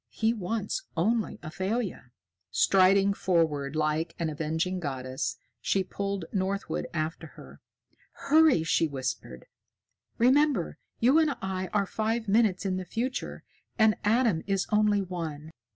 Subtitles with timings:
[0.09, 2.09] He wants only Athalia."
[2.49, 7.61] Striding forward like an avenging goddess, she pulled Northwood after her.
[8.13, 9.45] "Hurry!" she whispered.
[10.17, 13.43] "Remember, you and I are five minutes in the future,
[13.77, 15.51] and Adam is only one.